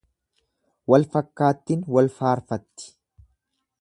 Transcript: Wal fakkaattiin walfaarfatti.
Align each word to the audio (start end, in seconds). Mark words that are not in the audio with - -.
Wal 0.93 1.05
fakkaattiin 1.15 1.83
walfaarfatti. 1.97 2.91